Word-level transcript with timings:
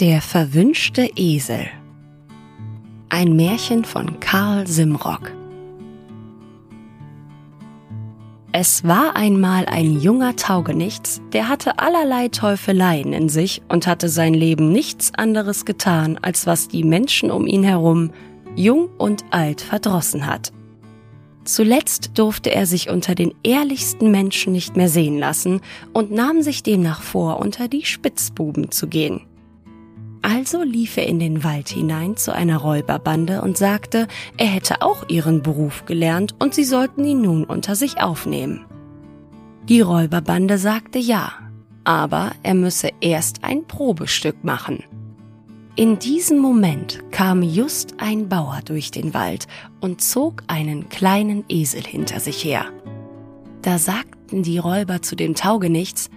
Der 0.00 0.20
verwünschte 0.20 1.08
Esel 1.14 1.68
Ein 3.10 3.36
Märchen 3.36 3.84
von 3.84 4.18
Karl 4.18 4.66
Simrock 4.66 5.30
Es 8.50 8.82
war 8.82 9.14
einmal 9.14 9.66
ein 9.66 10.00
junger 10.00 10.34
Taugenichts, 10.34 11.20
der 11.32 11.48
hatte 11.48 11.78
allerlei 11.78 12.26
Teufeleien 12.26 13.12
in 13.12 13.28
sich 13.28 13.62
und 13.68 13.86
hatte 13.86 14.08
sein 14.08 14.34
Leben 14.34 14.72
nichts 14.72 15.14
anderes 15.14 15.64
getan, 15.64 16.18
als 16.20 16.44
was 16.44 16.66
die 16.66 16.82
Menschen 16.82 17.30
um 17.30 17.46
ihn 17.46 17.62
herum, 17.62 18.10
jung 18.56 18.88
und 18.98 19.24
alt, 19.30 19.60
verdrossen 19.60 20.26
hat. 20.26 20.52
Zuletzt 21.44 22.18
durfte 22.18 22.52
er 22.52 22.66
sich 22.66 22.90
unter 22.90 23.14
den 23.14 23.32
ehrlichsten 23.44 24.10
Menschen 24.10 24.54
nicht 24.54 24.74
mehr 24.74 24.88
sehen 24.88 25.20
lassen 25.20 25.60
und 25.92 26.10
nahm 26.10 26.42
sich 26.42 26.64
demnach 26.64 27.00
vor, 27.00 27.38
unter 27.38 27.68
die 27.68 27.84
Spitzbuben 27.84 28.72
zu 28.72 28.88
gehen. 28.88 29.20
Also 30.24 30.62
lief 30.62 30.96
er 30.96 31.06
in 31.06 31.18
den 31.18 31.44
Wald 31.44 31.68
hinein 31.68 32.16
zu 32.16 32.34
einer 32.34 32.56
Räuberbande 32.56 33.42
und 33.42 33.58
sagte, 33.58 34.08
er 34.38 34.46
hätte 34.46 34.80
auch 34.80 35.06
ihren 35.10 35.42
Beruf 35.42 35.84
gelernt 35.84 36.34
und 36.38 36.54
sie 36.54 36.64
sollten 36.64 37.04
ihn 37.04 37.20
nun 37.20 37.44
unter 37.44 37.76
sich 37.76 38.00
aufnehmen. 38.00 38.64
Die 39.68 39.82
Räuberbande 39.82 40.56
sagte 40.56 40.98
ja, 40.98 41.32
aber 41.84 42.32
er 42.42 42.54
müsse 42.54 42.88
erst 43.02 43.44
ein 43.44 43.66
Probestück 43.66 44.42
machen. 44.44 44.82
In 45.76 45.98
diesem 45.98 46.38
Moment 46.38 47.02
kam 47.10 47.42
just 47.42 47.96
ein 47.98 48.30
Bauer 48.30 48.60
durch 48.64 48.90
den 48.90 49.12
Wald 49.12 49.46
und 49.82 50.00
zog 50.00 50.42
einen 50.46 50.88
kleinen 50.88 51.44
Esel 51.50 51.82
hinter 51.82 52.18
sich 52.18 52.42
her. 52.42 52.64
Da 53.60 53.76
sagten 53.76 54.42
die 54.42 54.56
Räuber 54.56 55.02
zu 55.02 55.16
dem 55.16 55.34
Taugenichts, 55.34 56.08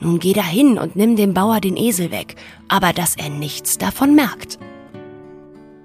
nun 0.00 0.18
geh 0.18 0.32
dahin 0.32 0.78
und 0.78 0.96
nimm 0.96 1.16
dem 1.16 1.34
Bauer 1.34 1.60
den 1.60 1.76
Esel 1.76 2.10
weg, 2.10 2.36
aber 2.68 2.92
dass 2.92 3.16
er 3.16 3.30
nichts 3.30 3.78
davon 3.78 4.14
merkt. 4.14 4.58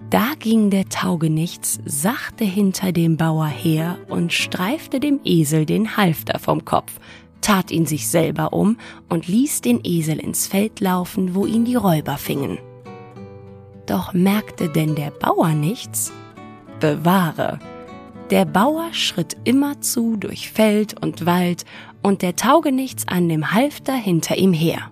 Da 0.09 0.33
ging 0.37 0.69
der 0.69 0.89
Taugenichts 0.89 1.79
sachte 1.85 2.43
hinter 2.43 2.91
dem 2.91 3.15
Bauer 3.15 3.47
her 3.47 3.97
und 4.09 4.33
streifte 4.33 4.99
dem 4.99 5.21
Esel 5.23 5.65
den 5.65 5.95
Halfter 5.95 6.37
vom 6.37 6.65
Kopf, 6.65 6.99
tat 7.39 7.71
ihn 7.71 7.85
sich 7.85 8.09
selber 8.09 8.51
um 8.51 8.77
und 9.07 9.27
ließ 9.27 9.61
den 9.61 9.79
Esel 9.83 10.19
ins 10.19 10.47
Feld 10.47 10.81
laufen, 10.81 11.33
wo 11.33 11.45
ihn 11.45 11.63
die 11.63 11.75
Räuber 11.75 12.17
fingen. 12.17 12.57
Doch 13.85 14.13
merkte 14.13 14.67
denn 14.67 14.95
der 14.95 15.11
Bauer 15.11 15.49
nichts? 15.49 16.11
Bewahre! 16.81 17.59
Der 18.31 18.45
Bauer 18.45 18.93
schritt 18.93 19.35
immerzu 19.43 20.15
durch 20.17 20.51
Feld 20.51 21.01
und 21.01 21.25
Wald 21.25 21.65
und 22.01 22.21
der 22.21 22.35
Taugenichts 22.35 23.07
an 23.07 23.29
dem 23.29 23.51
Halfter 23.51 23.93
hinter 23.93 24.37
ihm 24.37 24.53
her. 24.53 24.91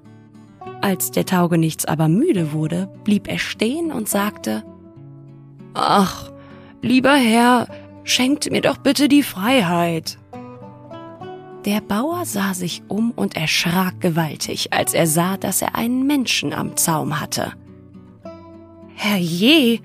Als 0.82 1.12
der 1.12 1.26
Taugenichts 1.26 1.86
aber 1.86 2.08
müde 2.08 2.54
wurde, 2.54 2.90
blieb 3.04 3.28
er 3.28 3.40
stehen 3.40 3.92
und 3.92 4.08
sagte, 4.08 4.64
Ach, 5.74 6.32
lieber 6.82 7.16
Herr, 7.16 7.68
schenkt 8.04 8.50
mir 8.52 8.62
doch 8.62 8.78
bitte 8.78 9.08
die 9.08 9.24
Freiheit. 9.24 10.18
Der 11.66 11.82
Bauer 11.82 12.26
sah 12.26 12.54
sich 12.54 12.84
um 12.88 13.12
und 13.12 13.36
erschrak 13.36 14.00
gewaltig, 14.00 14.72
als 14.72 14.94
er 14.94 15.08
sah, 15.08 15.38
dass 15.38 15.62
er 15.62 15.76
einen 15.76 16.08
Menschen 16.08 16.54
am 16.54 16.78
Zaum 16.78 17.20
hatte. 17.20 17.54
Herrje, 18.96 19.80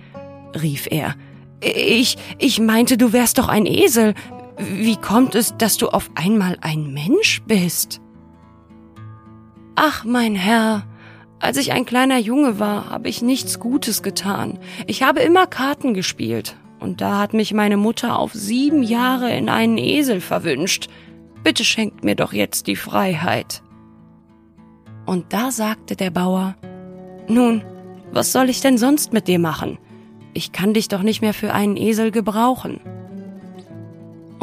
rief 0.55 0.87
er, 0.91 1.15
ich, 1.65 2.17
ich 2.39 2.61
meinte, 2.61 2.97
du 2.97 3.13
wärst 3.13 3.39
doch 3.39 3.49
ein 3.49 3.67
Esel. 3.67 4.15
Wie 4.57 4.97
kommt 4.97 5.35
es, 5.35 5.57
dass 5.57 5.77
du 5.77 5.89
auf 5.89 6.11
einmal 6.15 6.57
ein 6.61 6.93
Mensch 6.93 7.43
bist? 7.47 8.01
Ach, 9.75 10.05
mein 10.05 10.37
Herr, 10.37 10.87
als 11.41 11.57
ich 11.57 11.73
ein 11.73 11.85
kleiner 11.85 12.19
Junge 12.19 12.61
war, 12.61 12.91
habe 12.91 13.09
ich 13.09 13.21
nichts 13.21 13.59
Gutes 13.59 14.03
getan. 14.03 14.59
Ich 14.87 15.03
habe 15.03 15.21
immer 15.21 15.47
Karten 15.49 15.93
gespielt, 15.93 16.57
und 16.79 17.01
da 17.01 17.19
hat 17.19 17.35
mich 17.35 17.53
meine 17.53 17.77
Mutter 17.77 18.19
auf 18.19 18.33
sieben 18.33 18.83
Jahre 18.85 19.35
in 19.37 19.49
einen 19.49 19.77
Esel 19.77 20.21
verwünscht. 20.21 20.89
Bitte 21.43 21.65
schenkt 21.65 22.05
mir 22.05 22.15
doch 22.15 22.33
jetzt 22.33 22.69
die 22.69 22.77
Freiheit. 22.77 23.63
Und 25.05 25.33
da 25.33 25.51
sagte 25.51 25.97
der 25.97 26.11
Bauer, 26.11 26.55
Nun, 27.27 27.65
was 28.13 28.31
soll 28.31 28.49
ich 28.49 28.61
denn 28.61 28.79
sonst 28.79 29.13
mit 29.13 29.27
dir 29.27 29.41
machen? 29.41 29.79
Ich 30.33 30.53
kann 30.53 30.75
dich 30.75 30.89
doch 30.89 31.03
nicht 31.03 31.23
mehr 31.23 31.35
für 31.35 31.53
einen 31.53 31.77
Esel 31.77 32.13
gebrauchen 32.13 32.81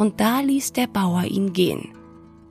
und 0.01 0.19
da 0.19 0.39
ließ 0.39 0.73
der 0.73 0.87
Bauer 0.87 1.25
ihn 1.25 1.53
gehen. 1.53 1.89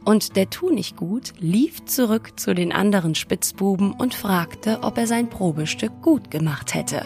Und 0.05 0.37
der 0.37 0.51
Tunichtgut 0.51 1.33
lief 1.41 1.85
zurück 1.85 2.39
zu 2.39 2.55
den 2.55 2.71
anderen 2.71 3.17
Spitzbuben 3.17 3.91
und 3.91 4.15
fragte, 4.15 4.79
ob 4.83 4.97
er 4.97 5.09
sein 5.09 5.29
Probestück 5.29 5.91
gut 6.01 6.31
gemacht 6.31 6.75
hätte. 6.75 7.05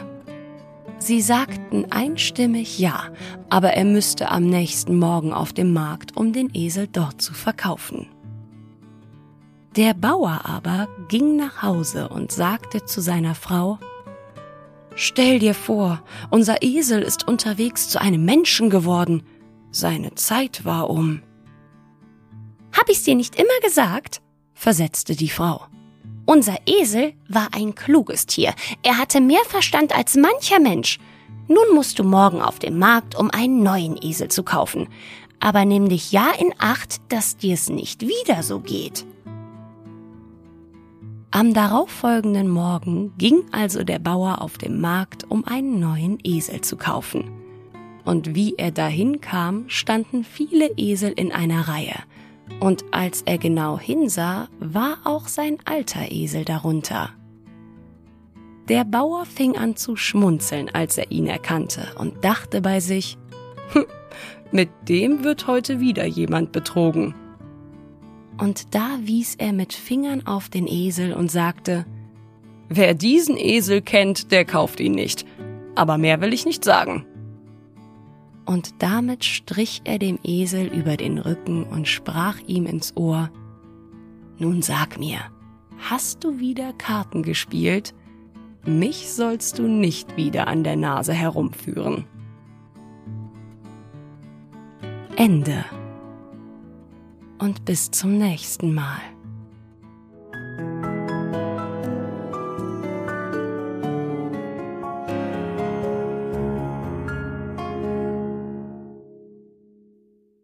Sie 0.98 1.22
sagten 1.22 1.90
einstimmig 1.90 2.78
ja, 2.78 3.04
aber 3.48 3.70
er 3.70 3.86
müsste 3.86 4.30
am 4.30 4.44
nächsten 4.44 4.98
Morgen 4.98 5.32
auf 5.32 5.54
dem 5.54 5.72
Markt, 5.72 6.14
um 6.14 6.34
den 6.34 6.50
Esel 6.52 6.88
dort 6.92 7.22
zu 7.22 7.32
verkaufen. 7.32 8.06
Der 9.76 9.94
Bauer 9.94 10.42
aber 10.44 10.88
ging 11.08 11.36
nach 11.36 11.62
Hause 11.62 12.10
und 12.10 12.32
sagte 12.32 12.84
zu 12.84 13.00
seiner 13.00 13.34
Frau 13.34 13.78
Stell 14.94 15.38
dir 15.38 15.54
vor, 15.54 16.02
unser 16.30 16.62
Esel 16.62 17.00
ist 17.00 17.26
unterwegs 17.26 17.88
zu 17.88 17.98
einem 17.98 18.26
Menschen 18.26 18.68
geworden, 18.68 19.22
seine 19.74 20.14
Zeit 20.14 20.64
war 20.64 20.88
um. 20.88 21.22
Hab 22.72 22.88
ich's 22.88 23.02
dir 23.02 23.14
nicht 23.14 23.36
immer 23.36 23.60
gesagt? 23.62 24.20
versetzte 24.54 25.16
die 25.16 25.28
Frau. 25.28 25.62
Unser 26.26 26.56
Esel 26.66 27.12
war 27.28 27.48
ein 27.52 27.74
kluges 27.74 28.26
Tier. 28.26 28.54
Er 28.82 28.98
hatte 28.98 29.20
mehr 29.20 29.44
Verstand 29.46 29.94
als 29.94 30.16
mancher 30.16 30.60
Mensch. 30.60 30.98
Nun 31.48 31.74
musst 31.74 31.98
du 31.98 32.04
morgen 32.04 32.40
auf 32.40 32.58
dem 32.58 32.78
Markt, 32.78 33.14
um 33.14 33.30
einen 33.30 33.62
neuen 33.62 33.98
Esel 34.00 34.28
zu 34.28 34.42
kaufen. 34.42 34.88
Aber 35.40 35.64
nimm 35.64 35.88
dich 35.88 36.12
ja 36.12 36.30
in 36.38 36.54
Acht, 36.58 37.00
dass 37.12 37.36
dir's 37.36 37.68
nicht 37.68 38.02
wieder 38.02 38.42
so 38.42 38.60
geht. 38.60 39.04
Am 41.30 41.52
darauffolgenden 41.52 42.48
Morgen 42.48 43.12
ging 43.18 43.42
also 43.50 43.82
der 43.82 43.98
Bauer 43.98 44.40
auf 44.40 44.56
dem 44.56 44.80
Markt, 44.80 45.24
um 45.28 45.44
einen 45.44 45.80
neuen 45.80 46.18
Esel 46.22 46.60
zu 46.62 46.76
kaufen 46.76 47.43
und 48.04 48.34
wie 48.34 48.54
er 48.56 48.70
dahin 48.70 49.20
kam, 49.20 49.64
standen 49.68 50.24
viele 50.24 50.70
Esel 50.76 51.12
in 51.12 51.32
einer 51.32 51.68
Reihe. 51.68 51.96
Und 52.60 52.84
als 52.90 53.22
er 53.22 53.38
genau 53.38 53.78
hinsah, 53.78 54.48
war 54.60 54.98
auch 55.04 55.28
sein 55.28 55.58
alter 55.64 56.10
Esel 56.12 56.44
darunter. 56.44 57.10
Der 58.68 58.84
Bauer 58.84 59.24
fing 59.24 59.56
an 59.56 59.76
zu 59.76 59.96
schmunzeln, 59.96 60.70
als 60.72 60.98
er 60.98 61.10
ihn 61.10 61.26
erkannte, 61.26 61.86
und 61.98 62.24
dachte 62.24 62.60
bei 62.60 62.80
sich, 62.80 63.18
hm, 63.72 63.84
mit 64.52 64.68
dem 64.88 65.24
wird 65.24 65.46
heute 65.46 65.80
wieder 65.80 66.04
jemand 66.04 66.52
betrogen. 66.52 67.14
Und 68.38 68.74
da 68.74 68.98
wies 69.00 69.34
er 69.36 69.52
mit 69.52 69.72
Fingern 69.72 70.26
auf 70.26 70.48
den 70.48 70.66
Esel 70.66 71.12
und 71.12 71.30
sagte, 71.30 71.86
Wer 72.70 72.94
diesen 72.94 73.36
Esel 73.36 73.82
kennt, 73.82 74.32
der 74.32 74.44
kauft 74.46 74.80
ihn 74.80 74.92
nicht. 74.92 75.26
Aber 75.74 75.98
mehr 75.98 76.20
will 76.22 76.32
ich 76.32 76.46
nicht 76.46 76.64
sagen 76.64 77.04
und 78.46 78.82
damit 78.82 79.24
strich 79.24 79.82
er 79.84 79.98
dem 79.98 80.18
Esel 80.22 80.66
über 80.66 80.96
den 80.96 81.18
Rücken 81.18 81.64
und 81.64 81.88
sprach 81.88 82.38
ihm 82.46 82.66
ins 82.66 82.96
Ohr 82.96 83.30
Nun 84.38 84.62
sag 84.62 84.98
mir, 84.98 85.20
hast 85.78 86.24
du 86.24 86.38
wieder 86.38 86.72
Karten 86.72 87.22
gespielt? 87.22 87.94
Mich 88.66 89.12
sollst 89.12 89.58
du 89.58 89.68
nicht 89.68 90.16
wieder 90.16 90.46
an 90.48 90.64
der 90.64 90.76
Nase 90.76 91.12
herumführen. 91.12 92.06
Ende. 95.16 95.64
Und 97.38 97.64
bis 97.64 97.90
zum 97.90 98.16
nächsten 98.18 98.74
Mal. 98.74 99.13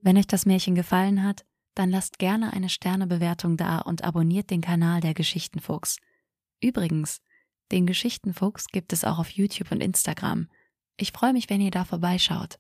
Wenn 0.02 0.17
euch 0.17 0.26
das 0.26 0.47
Märchen 0.47 0.75
gefallen 0.75 1.23
hat, 1.23 1.44
dann 1.75 1.91
lasst 1.91 2.19
gerne 2.19 2.52
eine 2.52 2.69
Sternebewertung 2.69 3.56
da 3.56 3.79
und 3.79 4.05
abonniert 4.05 4.50
den 4.50 4.61
Kanal 4.61 5.00
der 5.00 5.14
Geschichtenfuchs. 5.14 5.99
Übrigens, 6.61 7.20
den 7.70 7.87
Geschichtenfuchs 7.87 8.67
gibt 8.67 8.93
es 8.93 9.05
auch 9.05 9.19
auf 9.19 9.31
YouTube 9.31 9.70
und 9.70 9.81
Instagram. 9.81 10.49
Ich 10.97 11.12
freue 11.12 11.32
mich, 11.32 11.49
wenn 11.49 11.61
ihr 11.61 11.70
da 11.70 11.85
vorbeischaut. 11.85 12.58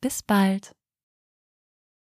Bis 0.00 0.22
bald! 0.22 0.77